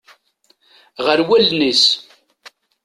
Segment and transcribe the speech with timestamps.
[1.05, 1.85] Ɣer wallen-is.